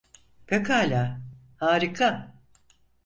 [0.47, 1.21] Pekala,
[1.59, 2.35] harika.